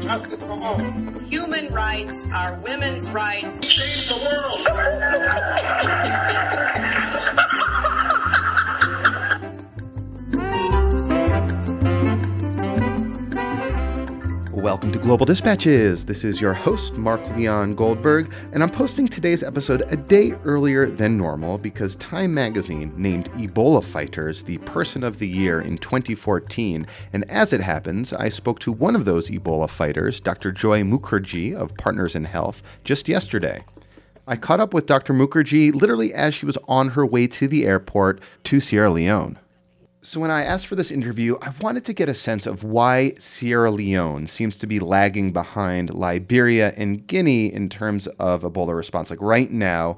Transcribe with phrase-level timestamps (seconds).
[0.00, 0.78] justice for all.
[1.28, 3.60] Human rights are women's rights.
[3.60, 4.66] Change the world.
[14.58, 16.04] Welcome to Global Dispatches.
[16.04, 20.90] This is your host, Mark Leon Goldberg, and I'm posting today's episode a day earlier
[20.90, 26.88] than normal because Time magazine named Ebola fighters the Person of the Year in 2014.
[27.12, 30.50] And as it happens, I spoke to one of those Ebola fighters, Dr.
[30.50, 33.62] Joia Mukherjee of Partners in Health, just yesterday.
[34.26, 35.14] I caught up with Dr.
[35.14, 39.38] Mukherjee literally as she was on her way to the airport to Sierra Leone.
[40.00, 43.14] So, when I asked for this interview, I wanted to get a sense of why
[43.18, 49.10] Sierra Leone seems to be lagging behind Liberia and Guinea in terms of Ebola response.
[49.10, 49.96] Like right now,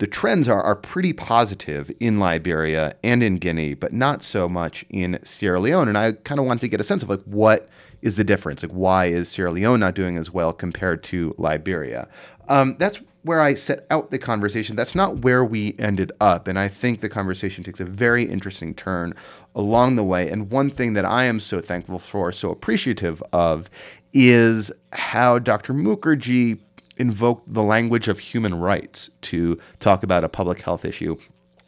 [0.00, 4.84] the trends are, are pretty positive in Liberia and in Guinea, but not so much
[4.90, 5.88] in Sierra Leone.
[5.88, 7.68] And I kind of wanted to get a sense of like what
[8.02, 8.64] is the difference?
[8.64, 12.08] Like why is Sierra Leone not doing as well compared to Liberia?
[12.48, 14.76] Um, that's where I set out the conversation.
[14.76, 16.46] That's not where we ended up.
[16.46, 19.14] And I think the conversation takes a very interesting turn
[19.54, 20.30] along the way.
[20.30, 23.68] And one thing that I am so thankful for, so appreciative of,
[24.12, 25.74] is how Dr.
[25.74, 26.60] Mukherjee
[26.96, 31.16] invoked the language of human rights to talk about a public health issue.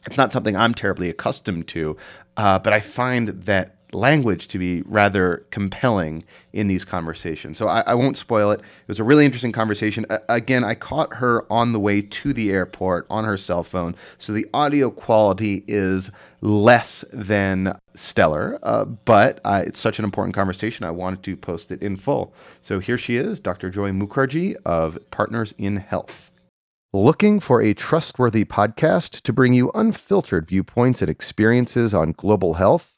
[0.07, 1.97] It's not something I'm terribly accustomed to,
[2.37, 6.23] uh, but I find that language to be rather compelling
[6.53, 7.59] in these conversations.
[7.59, 8.61] So I, I, won't spoil it.
[8.61, 10.05] It was a really interesting conversation.
[10.11, 13.95] Uh, again, I caught her on the way to the airport on her cell phone,
[14.19, 20.35] so the audio quality is less than stellar, uh, but uh, it's such an important
[20.35, 20.85] conversation.
[20.85, 22.35] I wanted to post it in full.
[22.61, 23.71] So here she is, Dr.
[23.71, 26.31] Joia Mukherjee of Partners in Health.
[26.93, 32.98] Looking for a trustworthy podcast to bring you unfiltered viewpoints and experiences on global health?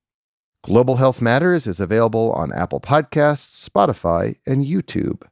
[0.63, 5.23] Global Health Matters is available on Apple Podcasts, Spotify, and YouTube.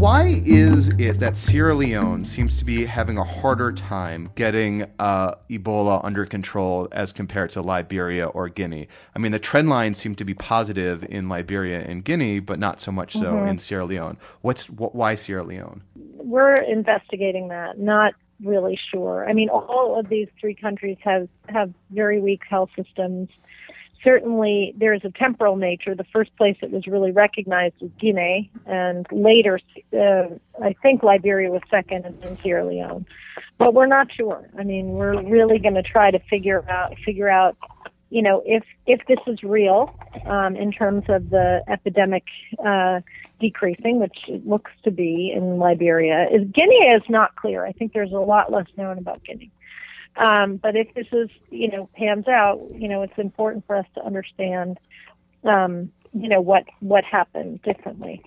[0.00, 5.36] Why is it that Sierra Leone seems to be having a harder time getting uh,
[5.48, 8.88] Ebola under control as compared to Liberia or Guinea?
[9.14, 12.80] I mean, the trend lines seem to be positive in Liberia and Guinea, but not
[12.80, 13.46] so much so mm-hmm.
[13.46, 14.18] in Sierra Leone.
[14.40, 15.82] What's wh- why Sierra Leone?
[15.94, 19.28] We're investigating that, not really sure.
[19.28, 23.28] I mean, all of these three countries have have very weak health systems.
[24.04, 25.94] Certainly, there is a temporal nature.
[25.94, 29.58] The first place it was really recognized was Guinea, and later,
[29.92, 30.28] uh,
[30.62, 33.06] I think Liberia was second, and then Sierra Leone.
[33.58, 34.48] But we're not sure.
[34.56, 37.56] I mean, we're really going to try to figure out figure out
[38.10, 39.94] you know, if if this is real
[40.26, 42.24] um, in terms of the epidemic
[42.64, 43.00] uh,
[43.38, 47.66] decreasing, which it looks to be in Liberia, is Guinea is not clear.
[47.66, 49.50] I think there's a lot less known about Guinea.
[50.16, 53.86] Um, but if this is, you know, pans out, you know, it's important for us
[53.94, 54.80] to understand,
[55.44, 58.22] um, you know, what what happened differently.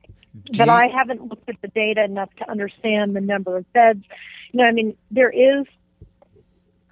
[0.45, 0.73] Do but you...
[0.73, 4.05] I haven't looked at the data enough to understand the number of beds.
[4.51, 5.65] You know, I mean, there is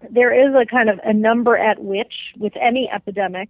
[0.09, 3.49] there is a kind of a number at which, with any epidemic,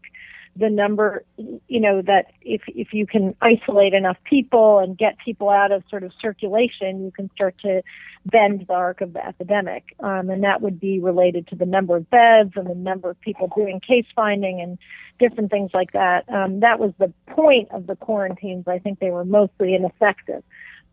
[0.56, 5.50] the number, you know, that if if you can isolate enough people and get people
[5.50, 7.82] out of sort of circulation, you can start to
[8.26, 11.96] bend the arc of the epidemic, um, and that would be related to the number
[11.96, 14.78] of beds and the number of people doing case finding and
[15.20, 16.28] different things like that.
[16.30, 18.68] Um, that was the point of the quarantines.
[18.68, 20.44] I think they were mostly ineffective,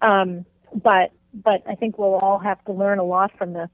[0.03, 3.69] um, but but I think we'll all have to learn a lot from this.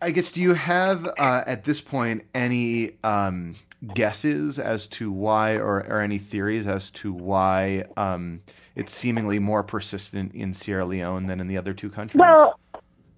[0.00, 3.56] I guess, do you have uh, at this point any um,
[3.94, 8.40] guesses as to why, or, or, any theories as to why um,
[8.74, 12.18] it's seemingly more persistent in Sierra Leone than in the other two countries?
[12.18, 12.58] Well,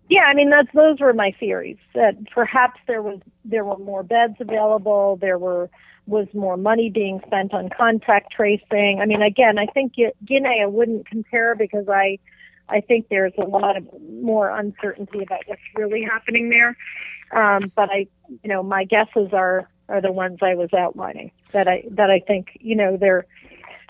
[0.09, 1.77] yeah, I mean that's those were my theories.
[1.94, 5.17] That perhaps there was there were more beds available.
[5.21, 5.71] There were
[6.06, 8.99] was more money being spent on contact tracing.
[9.00, 12.19] I mean, again, I think Guinea I wouldn't compare because I
[12.69, 16.76] I think there's a lot of more uncertainty about what's really happening there.
[17.32, 21.31] Um, but I, you know, my guesses are are the ones I was outlining.
[21.53, 23.26] That I that I think, you know, there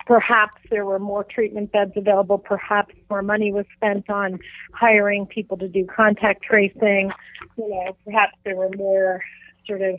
[0.07, 2.39] perhaps there were more treatment beds available.
[2.39, 4.39] Perhaps more money was spent on
[4.73, 7.13] hiring people to do contact tracing.
[7.57, 9.23] You know, perhaps there were more
[9.67, 9.99] sort of,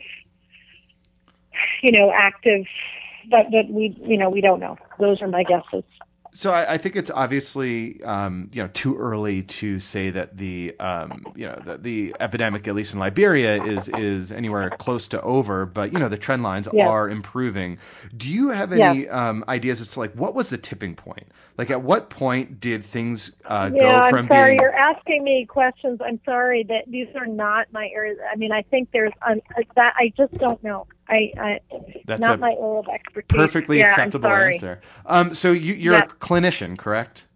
[1.82, 2.64] you know, active
[3.28, 4.76] but that we you know we don't know.
[4.98, 5.84] Those are my guesses.
[6.32, 10.78] So I, I, think it's obviously um, you know too early to say that the
[10.78, 15.20] um, you know the, the, epidemic, at least in Liberia, is is anywhere close to
[15.22, 15.66] over.
[15.66, 16.88] But you know the trend lines yeah.
[16.88, 17.78] are improving.
[18.16, 19.28] Do you have any yeah.
[19.28, 21.26] um, ideas as to like what was the tipping point?
[21.58, 24.58] Like at what point did things uh, yeah, go from I'm sorry, being?
[24.60, 26.00] You're asking me questions.
[26.04, 28.18] I'm sorry that these are not my areas.
[28.32, 29.40] I mean, I think there's um,
[29.76, 29.94] that.
[29.96, 30.86] I just don't know.
[31.10, 31.60] I, I
[32.06, 33.36] That's not my area of expertise.
[33.36, 34.80] Perfectly yeah, acceptable answer.
[35.06, 36.04] Um, so you, you're yeah.
[36.04, 37.26] a clinician, correct?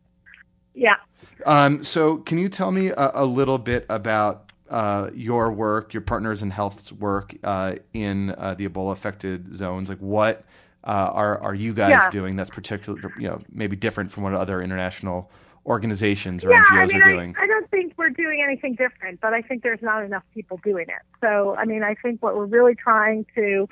[0.75, 0.97] Yeah.
[1.45, 6.01] Um, so can you tell me a, a little bit about uh, your work, your
[6.03, 9.89] partners in health's work uh, in uh, the Ebola affected zones?
[9.89, 10.45] Like what
[10.85, 12.11] uh, are are you guys yeah.
[12.11, 15.31] doing that's particularly you know maybe different from what other international
[15.67, 17.35] organizations or yeah, NGOs I mean, are doing?
[17.39, 20.61] I, I don't think we're doing anything different, but I think there's not enough people
[20.63, 21.03] doing it.
[21.21, 23.69] So, I mean, I think what we're really trying to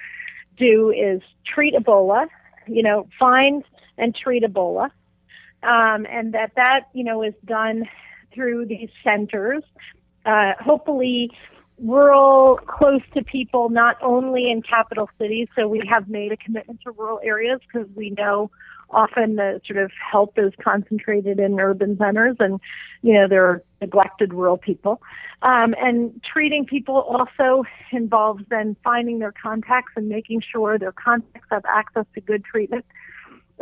[0.57, 2.27] do is treat Ebola,
[2.67, 3.65] you know, find
[3.99, 4.91] and treat Ebola,
[5.63, 7.89] um, and that that, you know, is done
[8.35, 9.63] through these centers,
[10.25, 11.31] uh, hopefully
[11.83, 15.49] rural, close to people, not only in capital cities.
[15.57, 18.51] So we have made a commitment to rural areas because we know
[18.91, 22.61] often the sort of help is concentrated in urban centers and,
[23.03, 25.01] you know, there are neglected rural people.
[25.43, 31.49] Um, and treating people also involves then finding their contacts and making sure their contacts
[31.51, 32.85] have access to good treatment.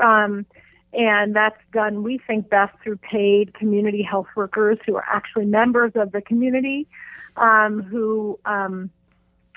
[0.02, 0.46] Um,
[0.92, 5.92] and that's done, we think, best through paid community health workers who are actually members
[5.94, 6.88] of the community,
[7.36, 8.90] um, who um,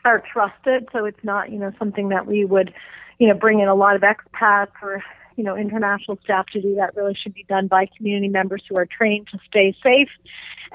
[0.06, 0.88] are trusted.
[0.91, 2.74] So it's not, you know, something that we would,
[3.18, 5.03] you know, bring in a lot of expats or
[5.35, 8.77] you know, international staff to do that really should be done by community members who
[8.77, 10.09] are trained to stay safe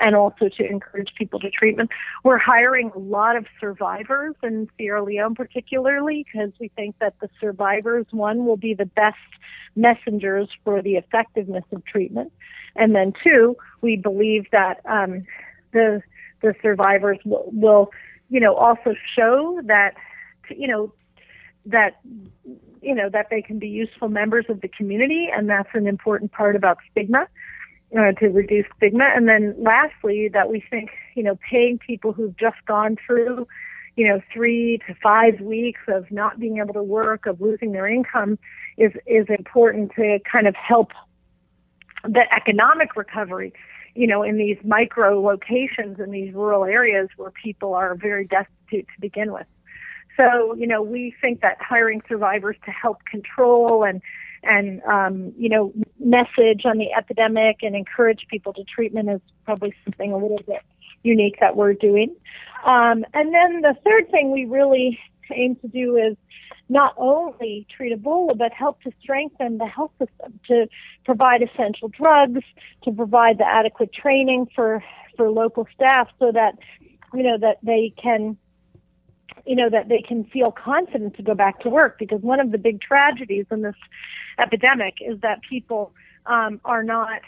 [0.01, 1.91] and also to encourage people to treatment.
[2.25, 7.29] We're hiring a lot of survivors in Sierra Leone particularly because we think that the
[7.41, 9.17] survivors, one, will be the best
[9.75, 12.33] messengers for the effectiveness of treatment.
[12.77, 15.27] And then two, we believe that um,
[15.73, 16.03] the
[16.41, 17.91] the survivors will, will,
[18.29, 19.95] you know, also show that,
[20.49, 20.93] you know,
[21.67, 22.01] that
[22.81, 26.33] you know that they can be useful members of the community, and that's an important
[26.33, 27.27] part about stigma.
[27.99, 32.37] Uh, to reduce stigma, and then lastly, that we think you know paying people who've
[32.37, 33.47] just gone through
[33.97, 37.87] you know three to five weeks of not being able to work, of losing their
[37.87, 38.39] income,
[38.77, 40.93] is is important to kind of help
[42.05, 43.53] the economic recovery
[43.99, 48.87] you know, in these micro locations in these rural areas where people are very destitute
[48.95, 49.47] to begin with.
[50.19, 54.03] So, you know, we think that hiring survivors to help control and
[54.45, 59.75] and um, you know message on the epidemic and encourage people to treatment is probably
[59.85, 60.63] something a little bit
[61.03, 62.15] unique that we're doing.
[62.65, 64.99] Um, and then the third thing we really
[65.33, 66.17] aim to do is
[66.69, 70.67] not only treat Ebola, but help to strengthen the health system, to
[71.05, 72.43] provide essential drugs,
[72.85, 74.83] to provide the adequate training for,
[75.17, 76.59] for local staff so that,
[77.15, 78.37] you know, that they can
[79.47, 82.53] you know, that they can feel confident to go back to work because one of
[82.53, 83.77] the big tragedies in this
[84.39, 85.93] epidemic is that people
[86.27, 87.21] um, are not,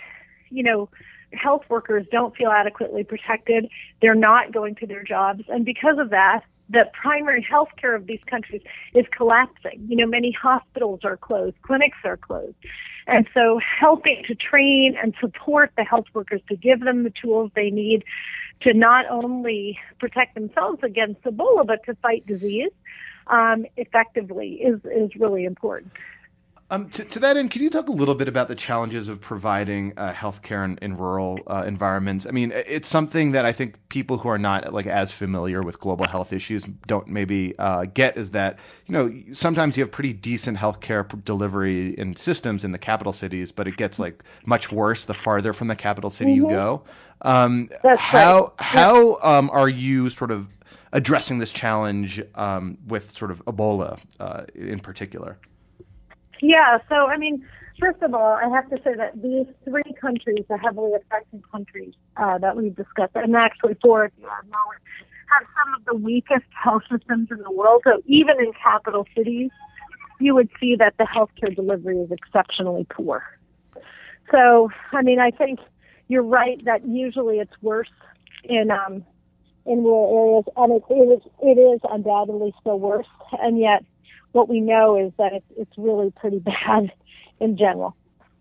[0.51, 0.89] you know,
[1.33, 3.69] health workers don't feel adequately protected.
[4.03, 5.45] They're not going to their jobs.
[5.49, 8.63] And because of that, the primary health care of these countries
[8.95, 9.85] is collapsing.
[9.89, 12.57] You know, many hospitals are closed, clinics are closed.
[13.07, 17.51] And so helping to train and support the health workers to give them the tools
[17.57, 18.05] they need
[18.63, 22.71] to not only protect themselves against Ebola, but to fight disease
[23.27, 25.93] um, effectively is, is really important.
[26.73, 29.21] Um, to, to, that end, can you talk a little bit about the challenges of
[29.21, 32.27] providing uh, healthcare in, in rural uh, environments?
[32.27, 35.81] I mean, it's something that I think people who are not like as familiar with
[35.81, 40.13] global health issues don't maybe uh, get is that you know sometimes you have pretty
[40.13, 45.07] decent healthcare delivery in systems in the capital cities, but it gets like much worse
[45.07, 46.45] the farther from the capital city mm-hmm.
[46.45, 46.83] you go.
[47.23, 48.51] Um, how right.
[48.59, 50.47] how um, are you sort of
[50.93, 55.37] addressing this challenge um, with sort of Ebola uh, in particular?
[56.43, 57.45] Yeah, so I mean,
[57.79, 61.95] first of all, I have to say that these three countries, the heavily affected countries
[62.17, 66.47] uh, that we've discussed, and actually four if you have have some of the weakest
[66.51, 67.83] health systems in the world.
[67.85, 69.51] So even in capital cities,
[70.19, 73.23] you would see that the healthcare delivery is exceptionally poor.
[74.31, 75.61] So, I mean, I think
[76.09, 77.91] you're right that usually it's worse
[78.45, 79.05] in um,
[79.67, 83.07] in rural areas, and it, it is it is undoubtedly still worse,
[83.41, 83.85] and yet
[84.33, 86.93] what we know is that it's, it's really pretty bad
[87.41, 87.97] in general.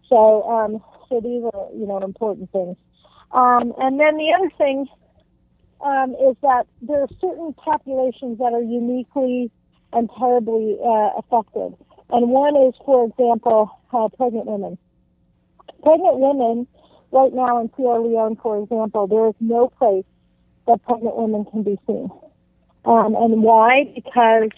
[0.07, 2.77] So, um, so these are, you know, important things.
[3.31, 4.87] Um, and then the other thing
[5.81, 9.51] um, is that there are certain populations that are uniquely
[9.93, 11.75] and terribly uh, affected.
[12.09, 14.77] And one is, for example, uh, pregnant women.
[15.83, 16.67] Pregnant women,
[17.11, 20.05] right now in Sierra Leone, for example, there is no place
[20.67, 22.09] that pregnant women can be seen.
[22.85, 23.91] Um, and why?
[23.93, 24.49] Because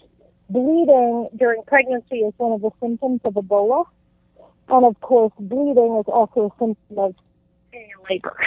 [0.51, 3.85] bleeding during pregnancy is one of the symptoms of Ebola.
[4.69, 7.15] And of course, bleeding is also a symptom of
[8.09, 8.37] labor.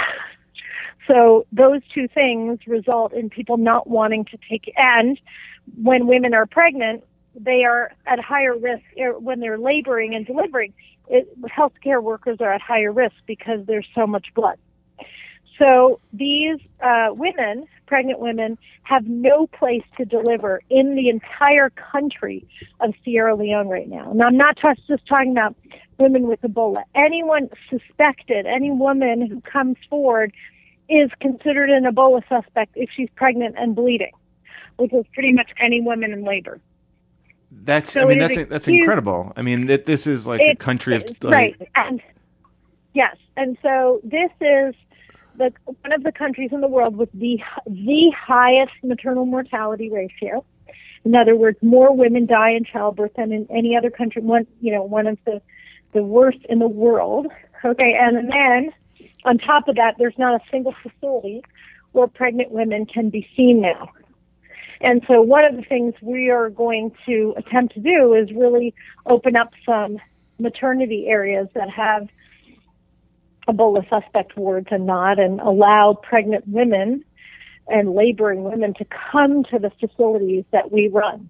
[1.06, 5.20] So those two things result in people not wanting to take, and
[5.82, 7.04] when women are pregnant,
[7.38, 10.72] they are at higher risk er, when they're laboring and delivering.
[11.08, 14.58] It, healthcare workers are at higher risk because there's so much blood.
[15.58, 22.46] So these uh, women, pregnant women, have no place to deliver in the entire country
[22.80, 24.10] of Sierra Leone right now.
[24.10, 24.56] And I'm not
[24.88, 25.54] just talking about
[25.98, 26.82] women with Ebola.
[26.94, 30.32] Anyone suspected, any woman who comes forward
[30.88, 34.12] is considered an Ebola suspect if she's pregnant and bleeding,
[34.76, 36.60] which is pretty much any woman in labor.
[37.62, 39.32] That's so I mean that's that's huge, incredible.
[39.36, 42.02] I mean that this is like a country of like, right and
[42.94, 44.74] yes, and so this is
[45.36, 50.44] the one of the countries in the world with the the highest maternal mortality ratio.
[51.04, 54.22] In other words, more women die in childbirth than in any other country.
[54.22, 55.42] One, you know, one of the
[55.92, 57.26] the worst in the world.
[57.64, 58.72] Okay, and then
[59.24, 61.42] on top of that, there's not a single facility
[61.92, 63.90] where pregnant women can be seen now.
[64.80, 68.74] And so one of the things we are going to attempt to do is really
[69.06, 69.98] open up some
[70.38, 72.08] maternity areas that have
[73.48, 77.04] Ebola suspect wards and not, and allow pregnant women
[77.68, 81.28] and laboring women to come to the facilities that we run,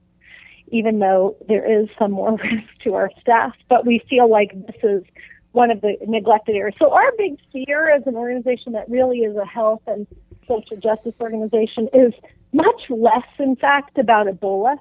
[0.69, 3.53] even though there is some more risk to our staff.
[3.69, 5.05] But we feel like this is
[5.53, 6.75] one of the neglected areas.
[6.79, 10.07] So our big fear as an organization that really is a health and
[10.49, 12.13] social justice organization is
[12.53, 14.77] much less, in fact, about Ebola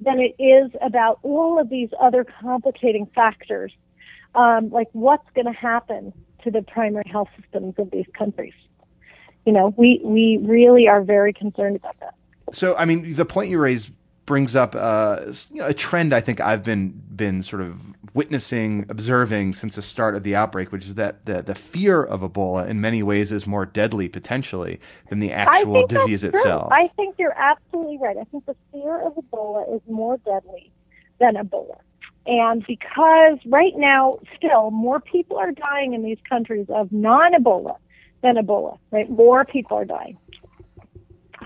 [0.00, 3.72] than it is about all of these other complicating factors,
[4.34, 6.12] um, like what's going to happen
[6.42, 8.54] to the primary health systems of these countries.
[9.46, 12.14] You know, we, we really are very concerned about that.
[12.52, 13.90] So, I mean, the point you raise
[14.26, 15.20] brings up uh,
[15.50, 17.80] you know, a trend I think I've been been sort of
[18.14, 22.20] witnessing, observing since the start of the outbreak, which is that the, the fear of
[22.20, 26.68] Ebola in many ways is more deadly potentially than the actual disease itself.
[26.72, 28.16] I think you're absolutely right.
[28.16, 30.70] I think the fear of Ebola is more deadly
[31.18, 31.78] than Ebola.
[32.26, 37.76] And because right now, still, more people are dying in these countries of non Ebola
[38.22, 39.10] than Ebola, right?
[39.10, 40.18] More people are dying.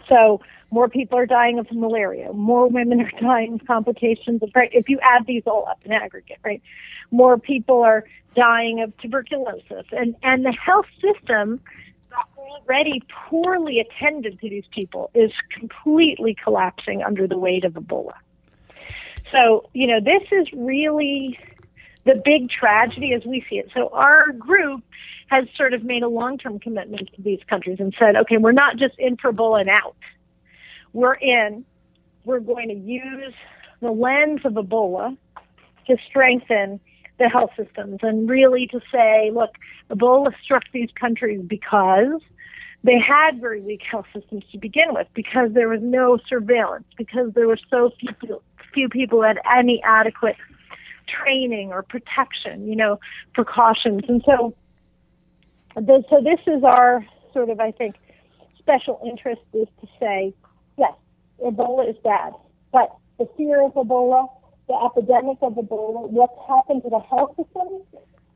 [0.08, 0.40] So
[0.70, 2.32] more people are dying of malaria.
[2.32, 4.70] More women are dying of complications of, right?
[4.72, 6.62] If you add these all up in aggregate, right?
[7.10, 8.04] More people are
[8.34, 9.86] dying of tuberculosis.
[9.92, 11.60] And, and the health system,
[12.36, 18.14] already poorly attended to these people, is completely collapsing under the weight of Ebola.
[19.36, 21.38] So, you know, this is really
[22.04, 23.70] the big tragedy as we see it.
[23.74, 24.82] So our group
[25.28, 28.76] has sort of made a long-term commitment to these countries and said, okay, we're not
[28.76, 29.96] just in for and out
[30.96, 31.64] we're in,
[32.24, 33.34] we're going to use
[33.80, 35.16] the lens of Ebola
[35.86, 36.80] to strengthen
[37.18, 39.50] the health systems and really to say, look,
[39.90, 42.22] Ebola struck these countries because
[42.82, 47.32] they had very weak health systems to begin with, because there was no surveillance, because
[47.34, 48.40] there were so few,
[48.76, 50.36] few people had any adequate
[51.08, 53.00] training or protection, you know,
[53.32, 54.02] precautions.
[54.06, 54.54] And so,
[55.74, 57.96] so this is our sort of, I think,
[58.58, 60.34] special interest is to say,
[60.76, 60.92] yes,
[61.42, 62.32] Ebola is bad,
[62.70, 64.28] but the fear of Ebola,
[64.68, 67.82] the epidemic of Ebola, what's happened to the health system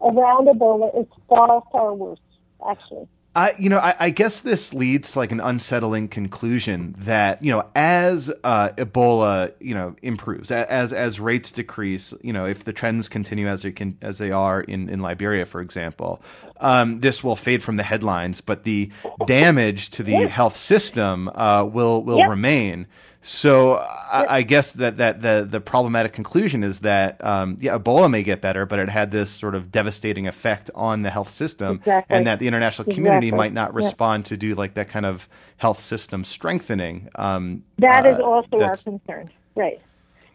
[0.01, 2.19] around Ebola is far, far worse,
[2.67, 3.07] actually.
[3.35, 7.53] I, you know, I, I, guess this leads to like an unsettling conclusion that you
[7.53, 12.73] know, as uh, Ebola, you know, improves, as as rates decrease, you know, if the
[12.73, 16.21] trends continue as they can as they are in in Liberia, for example,
[16.61, 18.91] um, this will fade from the headlines, but the
[19.27, 22.31] damage to the health system uh, will will yep.
[22.31, 22.89] remain.
[23.23, 28.11] So I, I, guess that, that the the problematic conclusion is that um, yeah, Ebola
[28.11, 31.77] may get better, but it had this sort of devastating effect on the health system,
[31.77, 32.17] exactly.
[32.17, 33.37] and that the international community exactly.
[33.37, 37.11] might not respond to do like that kind of health system strengthening.
[37.15, 39.81] Um, that uh, is also our concern, right?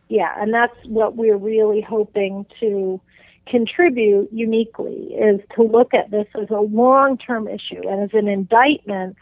[0.08, 3.02] Yeah, and that's what we're really hoping to
[3.48, 8.28] contribute uniquely is to look at this as a long term issue and as an
[8.28, 9.16] indictment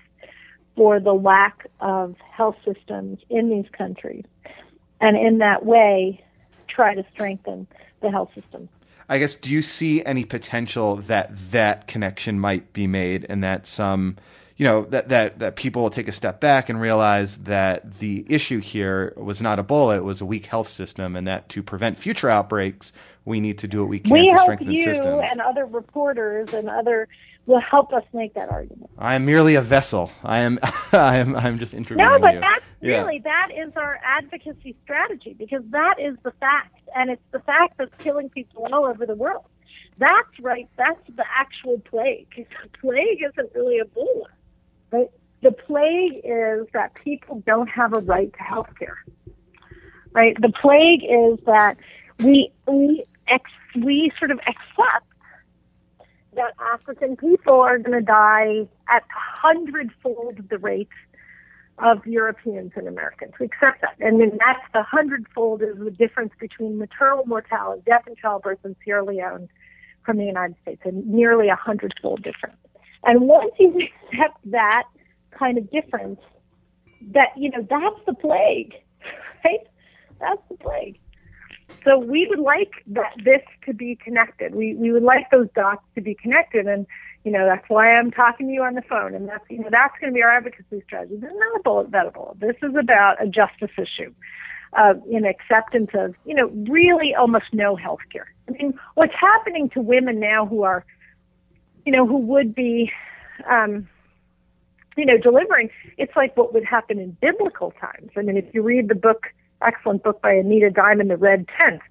[0.75, 4.25] for the lack of health systems in these countries.
[5.01, 6.23] And in that way,
[6.67, 7.67] try to strengthen
[8.01, 8.69] the health system.
[9.09, 13.67] I guess, do you see any potential that that connection might be made and that
[13.67, 14.15] some,
[14.57, 18.25] you know that that that people will take a step back and realize that the
[18.29, 21.97] issue here was not Ebola; it was a weak health system, and that to prevent
[21.99, 22.93] future outbreaks,
[23.25, 25.31] we need to do what we can we to strengthen you systems.
[25.31, 27.07] and other reporters and other
[27.47, 28.91] will help us make that argument.
[28.97, 30.11] I am merely a vessel.
[30.23, 30.59] I am
[30.93, 32.41] I am I'm just interviewing No, but you.
[32.41, 33.09] that's Yeah.
[33.09, 37.75] really that is our advocacy strategy because that is the fact, and it's the fact
[37.79, 39.45] that's killing people all over the world.
[39.97, 40.69] That's right.
[40.77, 42.29] That's the actual plague.
[42.37, 44.27] The plague isn't really Ebola,
[44.93, 45.09] right?
[45.41, 48.97] The plague is that people don't have a right to health care,
[50.13, 50.37] right?
[50.39, 51.75] The plague is that
[52.19, 55.07] we we ex, we sort of accept
[56.35, 60.87] that African people are going to die at hundredfold the rate
[61.79, 63.33] of Europeans and Americans.
[63.39, 63.95] We accept that.
[63.99, 68.75] And then that's the hundredfold is the difference between maternal mortality, death in childbirth in
[68.83, 69.49] Sierra Leone
[70.05, 72.57] from the United States, and nearly a hundredfold difference.
[73.03, 73.69] And once you
[74.11, 74.83] accept that
[75.37, 76.19] kind of difference,
[77.13, 78.73] that, you know, that's the plague,
[79.45, 79.67] right?
[80.19, 80.99] That's the plague.
[81.83, 84.55] So we would like that this to be connected.
[84.55, 86.85] We we would like those dots to be connected, and
[87.23, 89.69] you know that's why I'm talking to you on the phone, and that's you know
[89.71, 91.15] that's going to be our advocacy strategy.
[91.15, 92.39] This is not a about Ebola.
[92.39, 94.13] This is about a justice issue,
[94.77, 98.31] uh, in acceptance of you know really almost no health care.
[98.47, 100.85] I mean, what's happening to women now who are,
[101.85, 102.91] you know, who would be,
[103.49, 103.87] um,
[104.95, 105.69] you know, delivering?
[105.97, 108.11] It's like what would happen in biblical times.
[108.15, 109.27] I mean, if you read the book
[109.65, 111.81] excellent book by Anita Diamant, The Red Tent.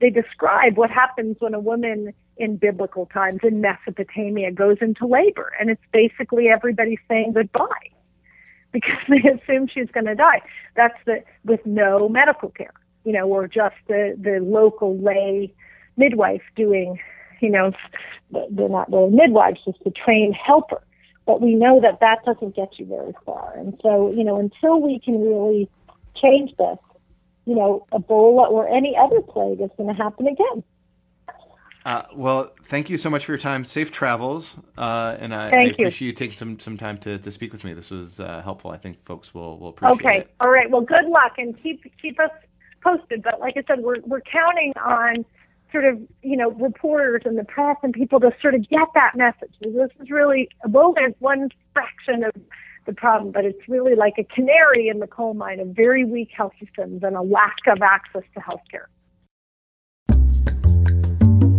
[0.00, 5.52] They describe what happens when a woman in biblical times in Mesopotamia goes into labor.
[5.58, 7.90] And it's basically everybody saying goodbye
[8.72, 10.42] because they assume she's going to die.
[10.76, 12.74] That's the, with no medical care,
[13.04, 15.54] you know, or just the, the local lay
[15.96, 16.98] midwife doing,
[17.44, 17.72] you know,
[18.50, 20.82] they're not really midwives, just a trained helper.
[21.26, 23.54] But we know that that doesn't get you very far.
[23.56, 25.70] And so, you know, until we can really
[26.20, 26.78] change this,
[27.46, 30.64] you know, Ebola or any other plague is going to happen again.
[31.84, 33.64] Uh, well, thank you so much for your time.
[33.64, 35.70] Safe travels, uh, and I, I you.
[35.72, 37.74] appreciate you taking some some time to, to speak with me.
[37.74, 38.70] This was uh, helpful.
[38.70, 40.18] I think folks will will appreciate Okay.
[40.20, 40.30] it.
[40.40, 40.70] All right.
[40.70, 42.30] Well, good luck and keep keep us
[42.82, 43.22] posted.
[43.22, 45.26] But like I said, we're we're counting on
[45.74, 49.12] sort of you know reporters and the press and people to sort of get that
[49.16, 49.52] message.
[49.60, 52.32] This is really Ebola is one fraction of
[52.86, 56.30] the problem, but it's really like a canary in the coal mine of very weak
[56.34, 58.88] health systems and a lack of access to health care.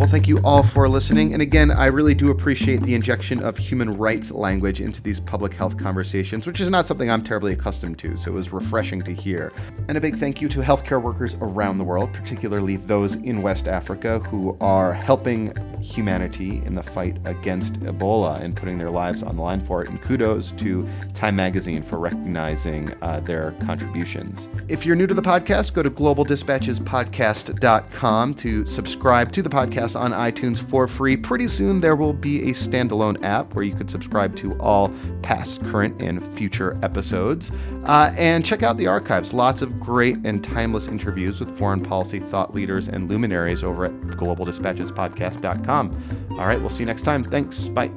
[0.06, 1.34] Well, thank you all for listening.
[1.34, 5.56] And again, I really do appreciate the injection of human rights language into these public
[5.56, 8.15] health conversations, which is not something I'm terribly accustomed to.
[8.15, 9.52] So it was refreshing to hear.
[9.88, 13.68] And a big thank you to healthcare workers around the world, particularly those in West
[13.68, 19.36] Africa who are helping humanity in the fight against Ebola and putting their lives on
[19.36, 19.89] the line for it.
[19.89, 24.50] And kudos to Time Magazine for recognizing uh, their contributions.
[24.68, 30.12] If you're new to the podcast, go to globaldispatchespodcast.com to subscribe to the podcast on
[30.12, 31.17] iTunes for free.
[31.17, 35.63] Pretty soon, there will be a standalone app where you could subscribe to all past,
[35.63, 37.51] current, and future episodes.
[37.84, 39.34] Uh, and check out the archives.
[39.34, 43.93] Lots of great and timeless interviews with foreign policy thought leaders and luminaries over at
[44.01, 46.27] globaldispatchespodcast.com.
[46.31, 47.23] All right, we'll see you next time.
[47.23, 47.65] Thanks.
[47.65, 47.91] Bye.